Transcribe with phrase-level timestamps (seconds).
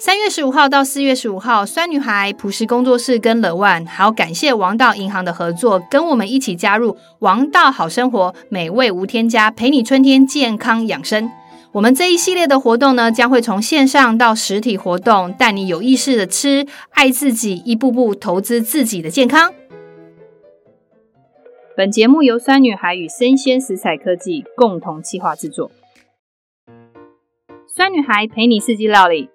[0.00, 11.28] 三月十五号到四月十五号，酸女孩朴实工作室跟冷万还要感谢王道银行的合作，跟我们一起加入王道好生活，美味无添加，陪你春天健康养生。
[11.72, 19.52] 我们这一系列的活动呢，将会从线上到实体活动，带你有意识的吃，爱自己，一步步投资自己的健康。
[21.76, 25.72] 本节目由酸女孩与生鲜食材科技共同企划制作。
[27.66, 29.30] 酸女孩陪你四季料理。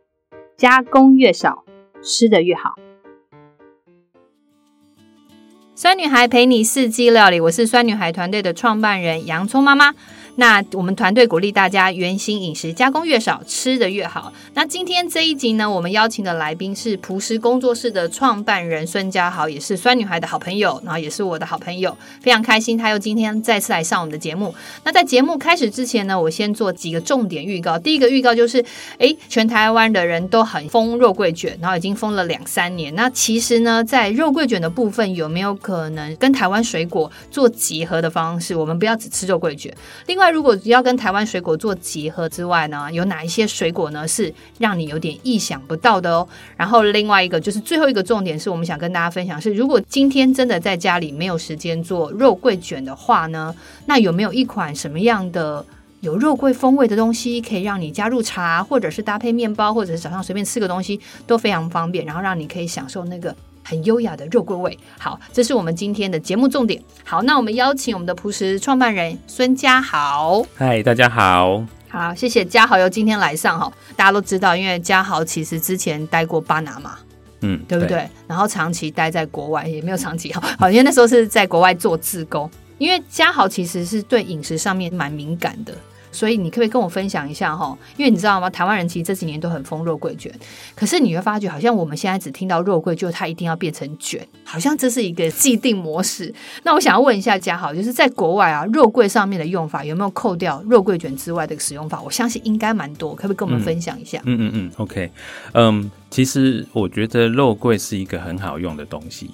[0.56, 1.64] 加工越少，
[2.02, 2.76] 吃的越好。
[5.76, 9.96] 酸女孩陪你四季料理，我是酸女孩团队的创办人洋葱妈妈。
[10.36, 14.34] 那我们团队鼓励大家原型饮食，加工越少，吃得越好。
[14.56, 24.56] 那今天这一集呢，我们邀请的来宾是朴实工作室的创办人孙家豪，也是酸女孩的好朋友，然后也是我的好朋友，非常开心他又今天再次来上我们的节目。
[24.84, 27.78] 那在节目开始之前呢，我先做几个重点预告。
[27.78, 28.66] 第一个预告就是，
[28.98, 32.96] 诶，全台湾的人都很疯肉桂卷，然后已经疯了两三年。
[32.96, 38.56] 那其实呢，在肉桂卷的部分，有没有可能跟台湾水果做结合的方式？
[38.56, 39.72] 我们不要只吃肉桂卷，
[40.08, 40.23] 另外。
[40.24, 46.26] 那如果要跟台湾水果做结合之外呢，有哪一些水果呢是让你有点意想不到的哦？
[46.56, 53.54] 然后另外一个就是最后一个重点是我们想跟大家分享是，如果今天真的在家里没有时间做肉桂卷的话呢，
[53.86, 55.66] 那有没有一款什么样的
[56.00, 63.36] 有肉桂风味的东西可以让你加入茶，或者是搭配面包，或者是早上随便吃个东西都非常方便，然后让你可以享受那个。
[63.64, 66.82] 很优雅的肉桂味，好，这是我们今天的节目重点。
[67.04, 70.46] 好，那我们邀请我们的朴实创办人孙家豪。
[70.56, 71.66] 嗨，大家好。
[71.90, 73.72] 好，谢谢家豪又今天来上哈。
[73.96, 76.98] 大家都知道，因为家豪其实之前待过巴拿马，
[77.42, 77.98] 嗯，对不对？
[77.98, 82.50] 对，然后长期待在国外，也没有长期哈，好，因为那时候是在国外做自工。
[82.80, 85.74] 因为家豪其实是对饮食上面蛮敏感的。
[86.14, 87.78] 所以你可不可以跟我分享一下哈？
[87.98, 88.50] 因为你知道吗？
[88.50, 90.32] 台湾人其实这几年都很疯肉桂卷，
[90.76, 96.34] 可是你会发觉，好像我们现在只听到肉桂，就它一定要变成卷，好像这是一个既定模式。
[96.64, 102.00] 那我想要问一下家豪，就是在国外啊，肉桂上面的用法有没有扣掉肉桂卷之外的使用法？
[102.02, 104.22] 我相信应该蛮多，可不可以跟我们分享一下？
[104.26, 105.12] 嗯嗯嗯，OK，
[105.54, 109.32] 嗯，其实我觉得肉桂是一个很好用的东西，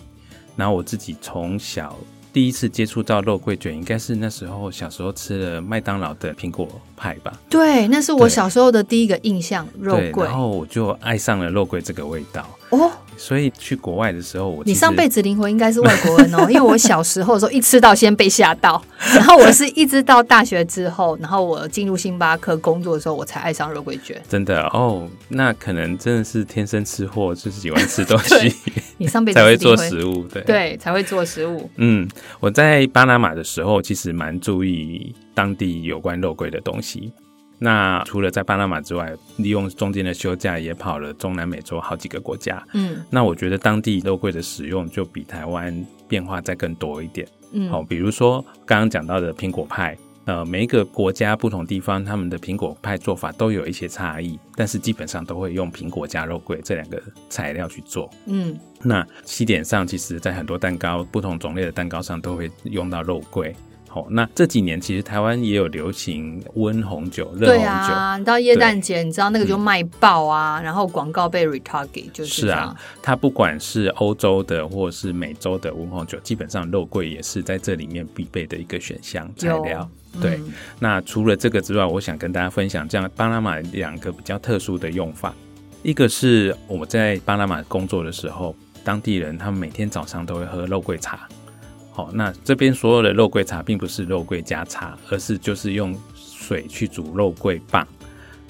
[0.56, 1.96] 然后我自己从小。
[2.32, 7.34] 第一次接触到肉桂卷，应该是那时候小时候吃了麦当劳的苹果派吧？
[7.50, 10.26] 对，那是我小时候的第一个印象，肉桂。
[10.26, 12.48] 然后我就爱上了肉桂这个味道。
[12.70, 12.92] 哦。
[13.19, 18.81] 所以去国外的时候，我你上辈子灵魂应该是外国人哦， 因为我小时候的时候一吃到先被吓到，
[19.13, 24.19] 然后我是一直到大学之后，然后我进入星巴克工作的时候，我才爱上肉桂卷。
[24.30, 28.56] 真的哦，那可能真的是天生吃货，就是喜欢吃东西。
[28.97, 31.69] 你上辈子才会做食物，对对，才会做食物。
[31.75, 32.07] 嗯，
[32.40, 37.12] 我在巴拿马的时候，其实蛮注意当地有关肉桂的东西。
[37.62, 42.66] 那除了在巴拿马之外，利用中间的休假也跑了中南美洲好几个国家。
[42.74, 47.28] 嗯，那我觉得当地肉桂的使用就比台湾变化再更多一点。
[47.52, 58.09] 嗯，好，比如说刚刚讲到的苹果派，呃，每一个国家不同地方他们的苹果派做法都有一些差异，但是基本上都会用苹果加肉桂这两个材料去做。
[58.28, 63.53] 嗯，那西点上其实在很多蛋糕不同种类的蛋糕上都会用到肉桂。
[63.92, 67.48] 好，那这几年其实台湾也有流行温红酒、热红酒。
[67.48, 72.42] 对啊，你到耶诞节，你知道那个就卖爆啊，嗯、然后广告被 retarget 就是。
[72.42, 79.90] 是啊，它不管是欧洲的或者是美洲的温红酒，基本上肉桂也是在这里面必备的一个选项材料。
[80.22, 85.34] 对，嗯、那除了这个之外，我想跟大家分享这样巴拿马两个比较特殊的用法。
[85.82, 91.28] 一个是我在巴拿马工作的时候，当地人他们每天早上都会喝肉桂茶。
[91.92, 97.86] 好，那这边所有的肉桂茶并不是肉桂加茶，而是就是用水去煮肉桂棒，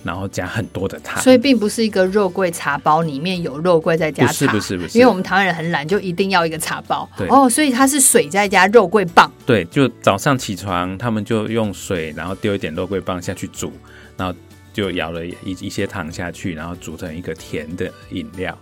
[0.04, 1.20] 然后加很多的糖。
[1.24, 7.10] 所以并不是一个肉桂茶包里面有肉桂再加茶，不是不是不是，因为我们台湾人很懒，就一定要一个茶包。
[7.18, 9.32] 对哦，所以它是水再加肉桂棒。
[9.46, 13.74] 对，就早上起床，他们就用水，然后丢一点肉桂棒下去煮，
[14.16, 14.38] 然后
[14.72, 18.56] 就舀了一一些糖下去，然后煮成一个甜的饮料。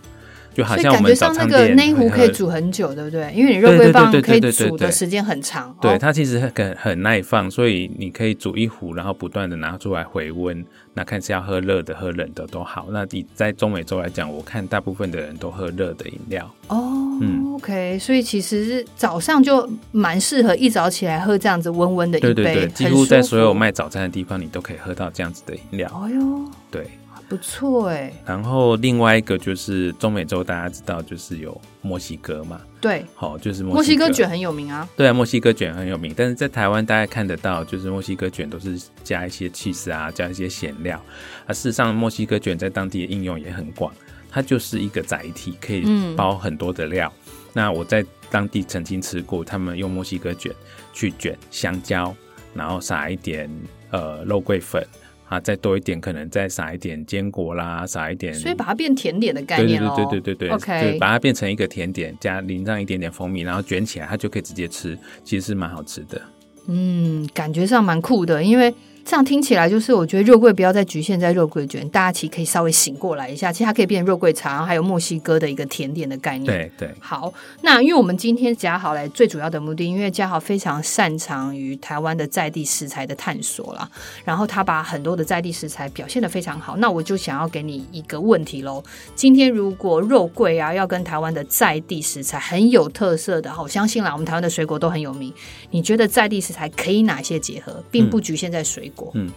[0.57, 3.31] 就好像我们早餐那一壶可以煮很久，对不对？
[3.31, 5.71] 因为你肉桂棒可以煮的时间很长。
[5.79, 10.65] 对，它其实很很耐放，所以你可以煮一壶，然后不断的拿出来回温。
[10.95, 12.87] 那看是要喝热的、喝冷的都好。
[12.89, 16.51] 那你在中美洲来讲，我看大部分的人都喝热的饮料。
[16.69, 22.33] 哦，嗯，OK，所以其实早上就蛮适合一早起来喝这样子温温的一杯。
[22.33, 25.87] 对对对，几乎在所有卖早餐的地方，你都可以喝到这样子的饮料。
[26.03, 26.87] 哎呦，对。
[27.27, 28.13] 不错哎。
[28.25, 34.87] 然后另外一个就是中美洲，大家知道就是有墨西哥嘛，对，好，就是墨西哥卷很有名啊。
[34.95, 41.01] 对啊，墨西哥卷很有名，但是在台湾大家看得到，就是墨西哥卷都是加一些 cheese 啊，加一些咸料。
[41.45, 43.93] 啊，事实上墨西哥卷在当地的应用也很广，
[44.29, 45.85] 它就是一个载体，可以
[46.15, 47.11] 包很多的料。
[47.25, 50.53] 嗯、那我在当地曾经吃过，他们用墨西哥卷
[50.93, 52.15] 去卷香蕉，
[52.53, 53.49] 然后撒一点
[53.91, 54.85] 呃肉桂粉。
[55.27, 59.93] 啊，再多一点，可能再撒一点坚果啦，撒一点，所以把它变甜点的概念哦。
[59.95, 66.21] 对对对对对对，OK，就把它变成一个甜点，加淋上一点点蜂蜜，然后卷起来，它就可以直接吃，其实是蛮好吃的。
[66.67, 68.73] 嗯，感觉上蛮酷的，因为。
[69.07, 76.45] 这样听起来就是，我觉得肉桂不要再局限在肉桂卷，大家其实可以稍微醒过来一下，其实它可以变成肉桂茶，还有墨西哥的一个甜点的概念。
[76.45, 76.93] 对对。
[76.99, 83.89] 好，那因为我们今天嘉豪来最主要的目的，因为嘉豪非常擅长于台湾的在地食材的探索啦，
[84.25, 86.75] 然后他把很多的在地食材表现的非常好。
[86.75, 88.83] 那我就想要给你一个问题喽：
[89.15, 95.33] 今天如果肉桂啊要跟台湾的在地食材很有特色的，我相信啦，我们台湾的水果都很有名，
[95.71, 98.95] 你觉得在地食材可以哪些结合，并不局限在水果？
[98.95, 99.29] 嗯嗯，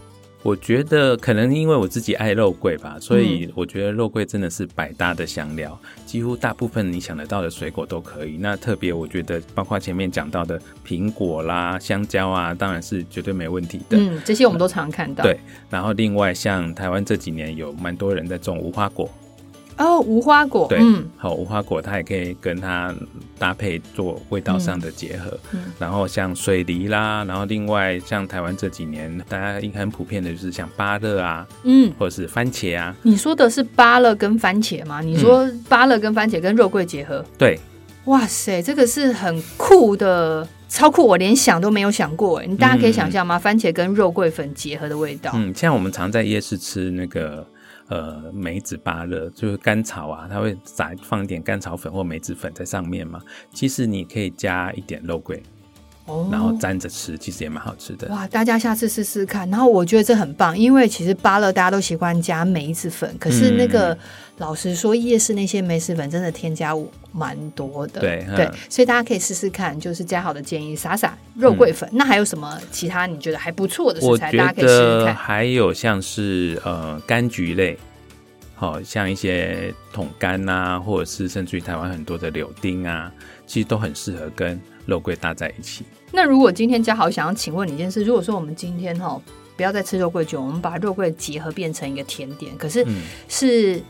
[0.43, 8.37] 我觉得可能因为我自己爱肉桂吧，所以我觉得肉桂真的是百搭的香料，几乎大部分你想得到的水果都可以。
[8.39, 13.99] 那特别我觉得，包括前面讲到的苹果啦、香蕉啊，当然是绝对没问题的。
[13.99, 15.23] 嗯，这些我们都常看到。
[15.23, 19.11] 对，然后另外像台湾这几年有蛮多人在种无花果。
[19.81, 20.79] 哦，无花果，对，
[21.17, 22.95] 好，无花果它也可以跟它
[23.39, 25.35] 搭配做味道上的结合。
[25.53, 32.95] 嗯，然后像水梨啦，然后另外像台湾这几年大家应该很普遍的就是像芭乐啊，嗯，或者是番茄啊。
[33.03, 35.01] 你说的是芭乐跟番茄吗？
[35.01, 37.25] 你说芭乐跟番茄跟肉桂结合？
[37.39, 37.59] 对，
[38.05, 42.41] 哇塞，这个是很酷的，超酷，我连想都没有想过。
[42.41, 43.39] 哎，你大家可以想象吗？
[43.39, 45.33] 番茄跟肉桂粉结合的味道。
[45.35, 47.47] 嗯，像我们常在夜市吃那个。
[47.91, 53.21] 呃，梅子芭乐就是甘草啊，它会撒放一点甘草粉或梅子粉在上面嘛。
[53.53, 55.43] 其实你可以加一点肉桂，
[56.31, 58.09] 然后沾着吃，其实也蛮好吃的。
[58.09, 59.49] 哇，大家下次试试看。
[59.51, 63.93] 然后我觉得这很棒，因为其实芭乐大家都习惯加梅子粉，可是那个。
[63.95, 63.99] 嗯
[64.41, 71.87] 老实说，夜市那些梅子粉真的添加物蛮多的，对对，所以大家可以试试看，就是嘉好的建议，撒撒肉桂粉。
[71.93, 74.33] 嗯、那还有什么其他你觉得还不错的食材？
[74.33, 75.15] 大家可以试试看。
[75.15, 77.77] 还有像是呃柑橘类，
[78.55, 83.13] 好像一些桶柑啊，或者是甚至于台湾很多的柳丁啊，
[83.47, 84.59] 其实都很适合跟
[84.91, 85.85] 肉桂搭在一起。
[86.13, 89.19] 那如果今天嘉豪想要请问你一件事，如果说我们今天哈
[89.57, 92.85] 不要再吃肉桂酒，我们把肉桂结合变成一个甜点，可是
[93.29, 93.77] 是。
[93.77, 93.83] 嗯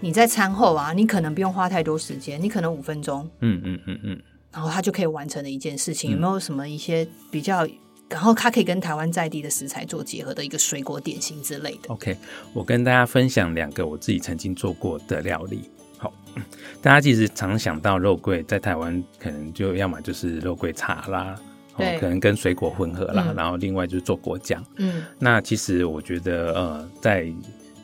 [0.00, 6.12] 你在餐后啊，你可能不用花太多时间，你可能五分钟，嗯嗯嗯嗯，然后它就可以完成的一件事情。
[6.12, 7.66] 嗯、有没有什么一些比较，
[8.08, 12.16] 然后它可以跟台湾在地的食材做结合的一个水果点心之类的？OK，
[12.52, 15.68] 我跟大家分享两个我自己曾经做过的料理。
[15.98, 16.12] 好，
[16.80, 21.34] 大家其实常想到肉桂，在台湾可能就要么就是肉桂茶啦，
[22.00, 24.64] 可能跟水果混合啦，嗯、然后另外就是做果酱。
[24.76, 27.26] 嗯，那其实我觉得呃，在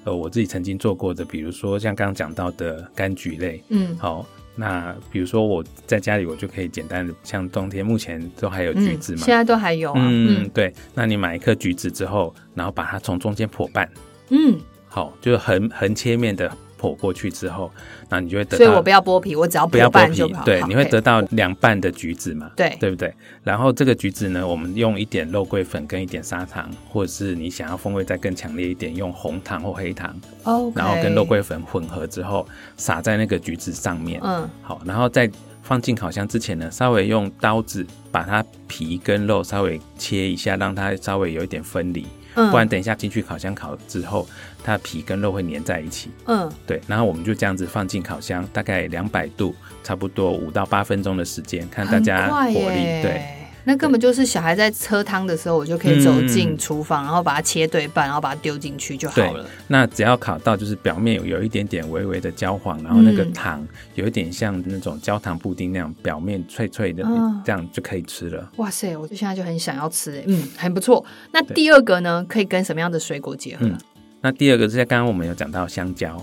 [0.05, 13.91] 呃，我自己曾经做过的，比如说像刚刚讲到的柑橘类，嗯，好，那比如说我在家里，我就可以简单的，像冬天目前都还有橘子嘛，嗯、现在都还有啊，嗯，嗯对，那你买一颗橘子之后，然后把它从中间剖半，
[14.31, 16.51] 嗯，好，就是横横切面的。
[16.85, 17.71] 剖过去之后，
[18.11, 18.57] 那你就会得到。
[18.59, 20.35] 所以我不要剥皮，我只要不要剥皮。
[20.45, 22.51] 对，你会得到两半的橘子嘛？
[22.55, 23.13] 对，对不对？
[23.43, 30.15] 然后这个橘子呢，我们用一点肉桂粉跟一点砂糖，或者是你想要风味再更强烈一点，用红糖或黑糖。
[30.43, 30.71] 哦。
[30.75, 32.47] 然后跟肉桂粉混合之后，
[32.77, 34.21] 撒在那个橘子上面。
[34.23, 34.49] 嗯。
[34.61, 35.31] 好，然后在
[35.63, 42.07] 放进烤箱之前呢，稍微用刀子把它皮跟肉稍微切一下，让它稍微有一点分离。
[42.35, 42.51] 嗯。
[42.51, 44.27] 不然等一下进去烤箱烤之后。
[44.67, 53.23] 它皮跟肉会粘在一起，嗯，对，然后我们就这样子放进烤箱，大概两百度，差不多五到八分钟的时间，看大家火力，对，
[53.65, 59.45] 那根本就是小孩在喝汤的时候，我就可以走进厨房，嗯、然后把它切对半，然后把它丢进去就好了。
[59.69, 68.51] 那只要烤到就是表面有有一点点微微的焦黄，然后那个糖有一点像那种焦糖布丁那样，表面脆脆的，嗯、这样就可以吃了。
[68.57, 71.05] 哇塞，我就现在就很想要吃，嗯，很不错。
[71.33, 73.67] 那第二个呢，可以跟什么样的水果结合？
[73.67, 73.79] 嗯
[74.27, 76.17] 那第二个是在刚刚我们有讲到香蕉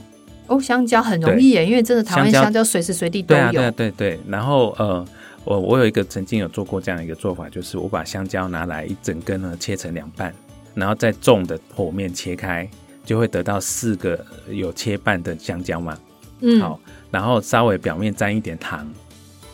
[0.48, 3.52] 哦，香蕉很容易耶，因为真的台湾香蕉随时随地都有。
[3.52, 4.20] 对啊，对对对。
[4.28, 5.06] 然后呃，
[5.44, 10.34] 我我有一个曾经有做过这样一个做法，就是我把香蕉拿来一整根呢切成两半，
[10.74, 12.70] 然后再重的剖面切开，
[13.04, 15.98] 就会得到四个有切半的香蕉嘛。
[16.42, 16.60] 嗯。
[16.60, 16.80] 好，
[17.10, 18.88] 然后稍微表面沾一点糖。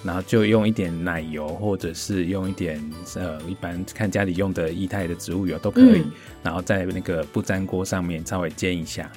[0.03, 2.79] 然后就用一点奶油，或者是用一点
[3.15, 5.99] 呃，一般看家里用的液态的植物油都可以。
[5.99, 6.11] 嗯、
[6.43, 9.11] 然后在那个不粘锅上面稍微煎一下，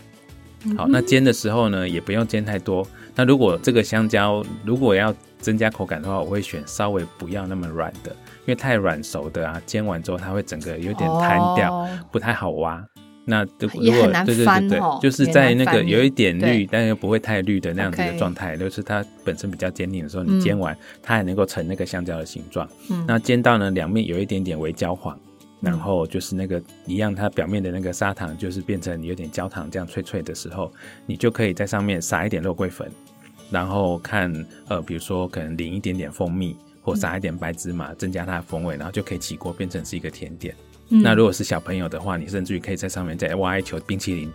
[0.76, 2.86] 好，那煎的时候呢，也不用煎太多。
[3.14, 12.84] 那如果这个香蕉如果要增加口感的话，我会选稍微不要那么软的，因为太软熟的啊，煎完之后它会整个有点摊掉，哦、不太好挖。
[13.26, 22.68] 那如果对对对对，哦，就是在那个有一点绿，但又不会太绿的那样子的状态就是它本身比较坚硬的时候，你煎完、嗯、它还能够成那个香蕉的形状。
[22.90, 25.16] 嗯，那煎到呢两面有一点点微焦黄，
[25.60, 30.72] 然后就是那个一样，它表面的那个砂糖就是变成有点焦糖这样脆脆的时候，
[31.06, 32.90] 你就可以在上面撒一点肉桂粉，
[33.50, 34.32] 然后看
[34.68, 40.54] 呃，比如说可能淋一点点蜂蜜，或撒一点白芝麻，增加它的风味，然后就可以起锅变成是一个甜点。
[40.88, 44.32] 嗯、那如果是小朋友的话，你甚至于可以在上面再挖一球冰淇淋，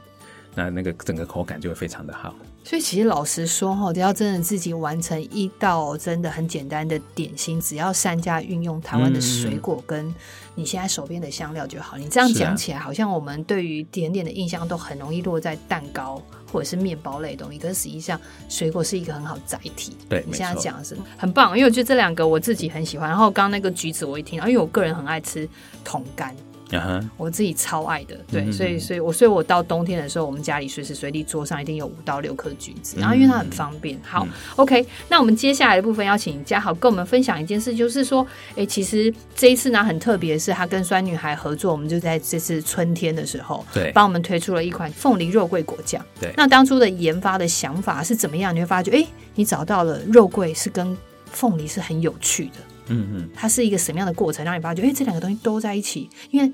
[0.53, 2.35] 那那个整个口感就会非常的好。
[2.65, 10.11] 所以其实老实说哈，只要真的自己完成一道真的很简单的点心，只要善加运用台湾的水果跟
[10.55, 11.95] 你现在手边的香料就好。
[11.99, 16.19] 嗯、你这样讲起来，好像我们对于点点的印象都很容易落在蛋糕
[16.51, 18.19] 或者是面包类的东西，可是实际上
[18.49, 19.95] 水果是一个很好载体。
[20.09, 23.07] 对，你现在讲的是很棒，因为我觉得这两个我自己很喜欢。
[23.07, 25.47] 然后刚刚那个橘子我一听，因为我个人很爱吃
[25.83, 26.33] 桶柑。
[26.71, 27.09] Uh -huh.
[27.15, 28.57] 我自己超爱的，对，mm -hmm.
[28.57, 33.99] 所以，所以我，所以我到冬天的时候，我们家里随时随地桌上一定有五到六颗橘子，然后因为它很方便。
[34.03, 34.61] 好，mm -hmm.
[34.61, 46.03] OK，那我们接下来的部分要请家豪跟我们分享一件事，就是说，哎、欸，其实这一次呢很特别的是，他跟酸女孩合作，我们就在这次春天的时候，对，帮我们推出了一款凤梨肉桂果酱。
[46.19, 48.55] 对，那当初的研发的想法是怎么样？
[48.55, 50.97] 你会发觉，哎、欸，你找到了肉桂是跟
[51.31, 52.53] 凤梨是很有趣的。
[52.87, 56.09] 嗯嗯，它是一个什么样的过程，让你发觉，哎、欸，这两个东西都在一起？
[56.31, 56.51] 因为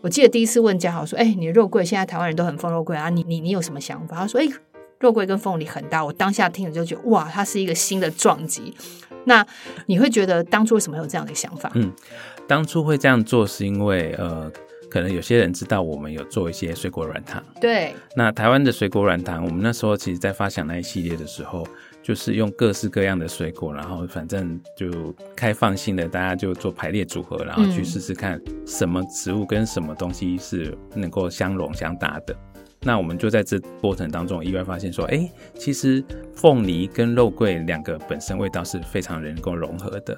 [0.00, 4.16] 我记得第一次问嘉豪说，哎、欸，你的肉桂现在台湾人都很疯肉桂啊，你你你有什么想法？
[4.16, 4.54] 他说，哎、欸，
[4.98, 6.04] 肉桂跟凤梨很搭。
[6.04, 8.74] 我当下听了就觉得，哇，它是一个新的撞击。
[9.24, 9.46] 那
[9.86, 11.70] 你会觉得当初为什么有这样的想法？
[11.74, 11.92] 嗯，
[12.46, 14.50] 当初会这样做是因为，呃，
[14.90, 17.42] 可能有些人知道我们有做一些水果软糖。
[17.60, 17.94] 对。
[18.16, 21.66] 那台湾的水果软糖，我们那时候其实在发想那一系列的时候。
[22.02, 32.34] 就是用各式各样的水果，然后反正就开放性的，大家就做排列组合，然后去试试看什么植物跟什么东西是能够相融相搭的。
[32.82, 36.02] 那我们就在这过程当中意外发现说，哎，其实
[36.34, 40.16] 凤梨跟肉桂两个本身味道是非常能够融合的。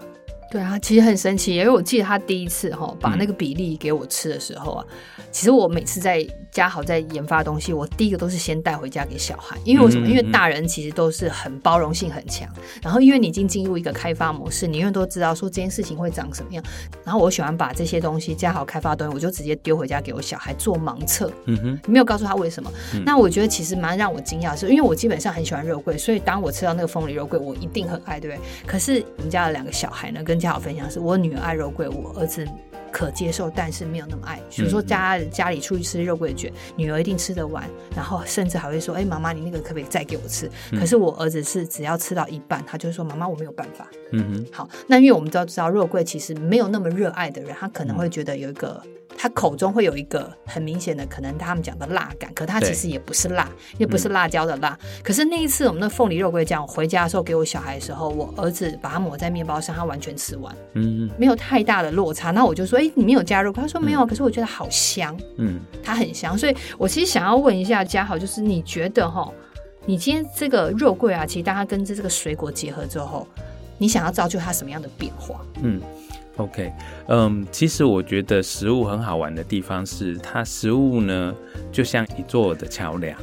[0.53, 4.85] 对啊，其实很神奇，因为我记得他第一次哈把那个比例给我吃的时候啊，
[5.17, 10.07] 嗯、其实我每次在家好在研发东西，我第一个都是先带回家给小孩，因为为什么？
[10.07, 12.47] 因为大人其实都是很包容性很强，
[12.83, 16.63] 然后因为你已经进入一个开发模式，你永远都知道说这件事情会长什么样。
[17.03, 22.71] 然后我喜欢把这些东西加好开发的东西，我就直接丢回家给我小孩做盲测，嗯哼，没有告诉他为什么。
[22.93, 28.43] 嗯、那我觉得其实蛮让我惊讶的是，因为我基本上很喜欢肉桂，所以当我吃到那个凤梨肉桂，我一定很爱，对不对？
[28.67, 32.45] 可是我们家的两个小孩呢，跟家好分享是我女儿爱肉桂，我儿子
[32.91, 34.41] 可接受，但是没有那么爱。
[34.51, 37.63] 比如说家家里出去吃肉桂卷，女儿一定吃得完，
[37.95, 44.47] 然后甚至还会说：“哎、欸，妈妈，你那个可不可以再给我吃？”可是我儿子是只要吃到一半，他就说：“妈妈，我没有办法。”嗯哼。
[44.53, 48.83] 好，那因为我们都知道肉桂其实没有那么热爱的人，他可能会觉得有一个。
[49.17, 54.77] 他口中会有一个很明显的，可能他们讲的辣感，可他其实也不是辣，也不是辣椒的辣。
[54.83, 62.31] 嗯、可是那一次我们的凤梨肉桂酱，我回家的时候给我小孩的时候，我儿子把它抹在面包上，他完全吃完，嗯，没有太大的落差。
[62.31, 63.63] 那我就说，哎、欸，你没有加肉桂？
[63.63, 66.37] 他说没有，可是我觉得好香，嗯，它很香。
[66.37, 69.31] 所以我其实想要问一下嘉豪，就是你觉得哈，
[69.87, 73.27] 你今天这个肉桂啊，其实当它跟这这个水果结合之后，
[73.79, 75.41] 你想要造就它什么样的变化？
[75.63, 75.81] 嗯。
[76.37, 76.73] OK，
[77.09, 81.35] 嗯，其实我觉得食物很好玩的地方是，它食物呢
[81.71, 83.19] 就像一座的桥梁，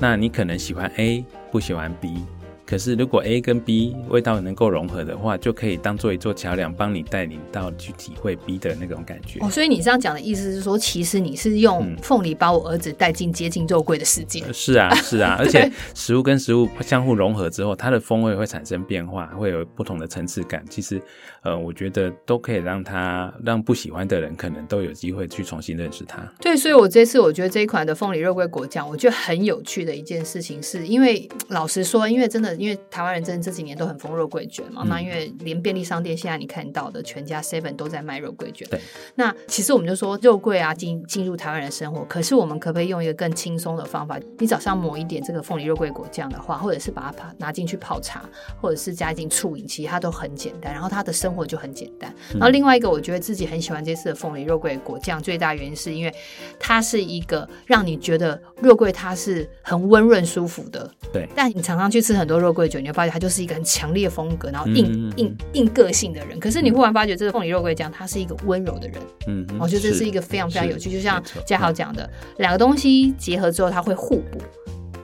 [0.00, 2.24] 那你可能喜欢 A，不喜欢 B。
[2.66, 9.38] 可是，如果 A 跟 B 味道能够融合的话，就可以当做一座桥梁，帮你带领到去体会 B 的那种感觉。
[9.40, 14.42] 哦，所以你这样讲的意思是说，其实你是用凤梨把我儿子带进接近肉桂的世界。
[14.48, 14.52] 嗯。
[14.52, 20.64] 是啊，是啊， 而且食物跟食物相互融合之后，它的风味会产生变化，会有不同的层次感。
[20.68, 21.00] 其实，
[21.44, 26.20] 呃，我觉得都可以让他让不喜欢的人可能都有机会去重新认识它。
[26.40, 32.55] 对，所以我这次我觉得这一款的凤梨肉桂果酱，我觉得很有趣的一件事情是，是因为老实说，因为真的。
[32.56, 38.66] 因为台湾人真的这几年都很疯肉桂卷嘛，嗯，那因为连便利商店现在你看到的全家 Seven 都在卖肉桂卷。
[38.68, 38.80] 对，
[39.14, 44.18] 那其实我们就说肉桂啊进进入台湾人的生活，可是我们可不可以用一个更轻松的方法？
[44.38, 48.28] 你早上抹一点这个凤梨肉桂果酱的话，或者是把它拿进去泡茶，
[48.60, 52.12] 或者是加进醋饮，其实它都很简单，然后它的生活就很简单。
[52.32, 56.14] 然后另外一个，我觉得自己很喜欢这次的凤梨肉桂果酱，最大原因是因为
[56.58, 60.90] 它是一个让你觉得肉桂它是很温润舒服的。
[61.12, 62.80] 对，但你常常去吃很多肉桂酒。
[62.80, 66.38] 你会发觉他就是一个很强烈风格，然后硬、嗯、硬硬个性的人。
[66.38, 68.98] 可是你忽然发觉，这个凤梨肉桂酱，他是一个温柔的人。
[69.26, 70.90] 嗯，我觉得这是一个非常非常有趣。
[70.90, 74.38] 就像嘉豪讲的，两个东西结合之后，它会互补。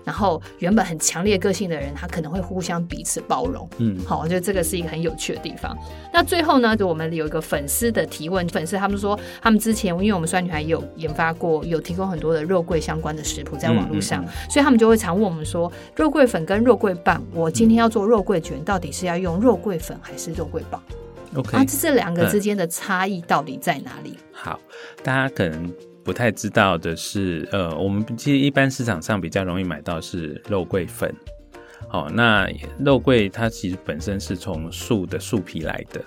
[0.04, 3.68] 然后原本很强烈个性的人，他可能会互相彼此包容。
[3.78, 5.76] 嗯，好，我觉得这个是一个很有趣的地方。
[6.12, 20.82] 那最后呢，就我们有一个粉丝的提问，粉丝他们说，他们之前因为我们酸女孩有研发过，有提供很多的肉桂相关的食谱在网络上，嗯嗯嗯，所以他们就会常问我们说，肉桂粉跟肉桂棒，我今天要做肉桂卷，到底是要用肉桂粉还是肉桂棒
[21.34, 24.16] ？OK，啊，这两个之间的差异到底在哪里？
[24.18, 24.60] 嗯、好，
[25.02, 25.91] 大家可能。
[26.04, 31.14] 不太知道的是，呃，我们其实一般市场上比较容易买到是肉桂粉。
[31.88, 36.02] 好，那肉桂它其实本身是从树的树皮来的，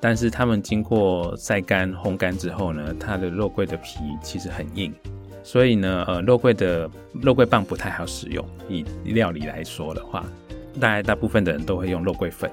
[0.00, 4.92] 但是它们经过晒干、烘干之后呢，它的肉桂的皮其实很硬，
[5.42, 6.88] 所以呢，呃，肉桂的
[7.22, 8.46] 肉桂棒不太好使用。
[8.68, 10.24] 以料理来说的话，
[10.78, 12.50] 大概大部分的人都会用肉桂粉。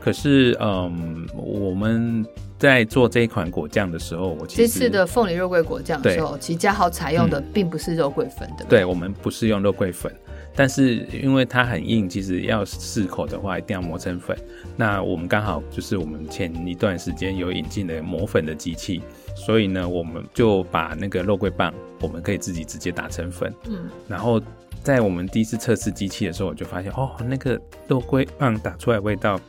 [0.00, 2.24] 可是，嗯，我们。
[2.60, 8.66] 在做这一款果酱的时候，我其实这次的凤梨肉桂果酱的时候，其实嘉豪采用的并不是肉桂粉的。
[8.68, 10.14] 对，我们不是用肉桂粉，
[10.54, 14.36] 但是因为它很硬，其实要适口的话，一定要磨成粉。
[14.76, 19.00] 那我们刚好就是我们前一段时间有引进的磨粉的机器，
[19.34, 23.50] 所以呢，我们就把那个肉桂棒，我们可以自己直接打成粉。
[23.70, 24.38] 嗯，然后
[24.82, 29.40] 在我们第一次测试机器的时候，我就发现哦，那个肉桂棒打出来味道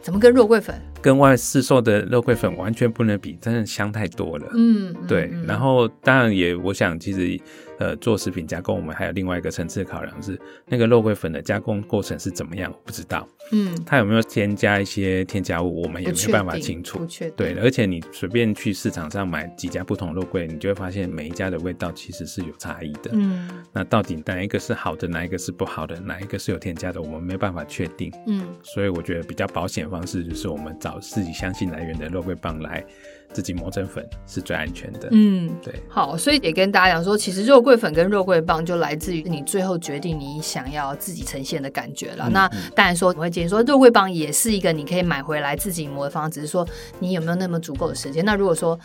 [0.00, 0.80] 怎么跟肉桂粉？
[1.00, 4.46] 跟外市售的肉桂粉完全不能比，真的香太多了。
[4.54, 5.30] 嗯，对。
[5.46, 7.40] 然后当然也，我想其实。
[7.78, 12.72] 呃，做食品加工，我们还有另外一个层次考量是，那个肉桂粉的加工过程是怎么样？
[12.72, 13.28] 我不知道。
[13.52, 15.82] 嗯，它有没有添加一些添加物？
[15.82, 17.00] 我们也没有办法清楚。
[17.00, 17.34] 不确定。
[17.36, 23.10] 对，而且你随便去市场上买几家不同肉桂，你就会发现每一家的味道其实是有差异的。
[23.12, 28.10] 嗯，那到底哪一个是好的，哪一个是不好的，哪一个是有添加的，我们没办法确定。
[28.26, 32.84] 嗯，所以我觉得比较保险方式就是我们找自己相信来源的肉桂棒来。
[33.32, 35.08] 自己磨成粉是最安全的。
[35.10, 35.74] 嗯，对。
[35.90, 42.28] 好，所以也跟大家讲说，其实肉桂粉跟肉桂棒就来自于你最后决定你想要自己呈现的感觉了。
[42.28, 46.66] 嗯、那当然说，我会建议说，肉桂棒也是一个你可以买回来自己磨的方法，只是说
[47.00, 48.24] 你有没有那么足够的时间。
[48.24, 48.78] 那如果说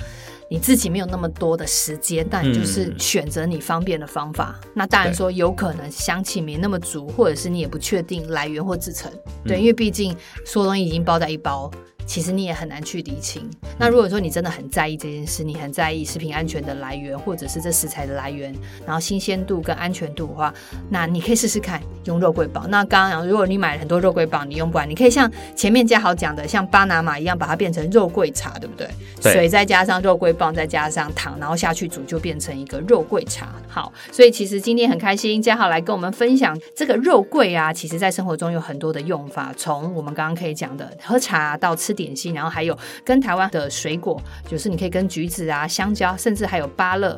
[0.50, 4.60] 你自己没有那么多的时间，但你就是选择你方便的方法。
[4.64, 9.10] 嗯、那当然说，有可能香气没那么足，或者是你也不确定来源或制成。
[9.46, 11.72] 对，因为毕竟所有东西已经包在一包。
[12.06, 13.50] 其实你也很难去理清。
[13.78, 18.54] 那如果说你真的很在意这件事，你很在意食品安全的来源，或者是这食材的来源，
[18.86, 20.54] 然后新鲜度跟安全度的话，
[20.90, 22.70] 那你可以试试看用肉桂棒。
[22.70, 28.88] 那刚刚讲，如果你买了很多肉桂棒，你用不完，你可以像前面嘉豪讲的，像巴拿马一样，把它变成肉桂茶，对不对？
[29.22, 29.34] 对。
[29.34, 33.54] 水再加上肉桂棒，再加上糖，然后下去煮，就变成一个肉桂茶。
[33.68, 47.18] 好，所以其实今天很开心，嘉豪来跟我们分享这个肉桂啊，其实在生活中有很多的用法，从我们刚刚可以讲的喝茶到吃点心，然后还有跟台湾的水果，就是你可以跟橘子啊、香蕉，甚至还有芭乐，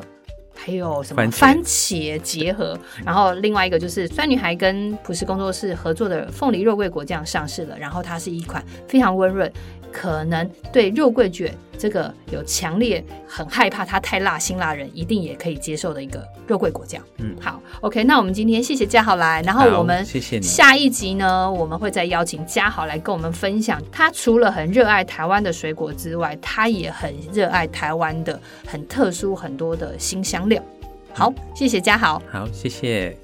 [0.54, 2.78] 还有什么番茄结合。
[3.04, 9.52] 然后另外一个就是酸女孩跟普世工作室合作的凤梨肉桂果酱上市了，然后它是一款非常温润。
[9.94, 17.00] 可能对肉桂卷这个有强烈很害怕它太辣辛辣人一定也可以接受的一个肉桂果酱。
[17.18, 20.42] 嗯，好，OK，那我们今天谢谢嘉豪来，然后我们谢谢你。
[20.42, 30.60] 下一集呢，我们会再邀请嘉豪来跟我们分享，他除了很热爱台湾的水果之外，他也很热爱台湾的很特殊很多的新香料。
[31.12, 32.20] 好，谢谢嘉豪。
[32.32, 33.16] 好，谢谢。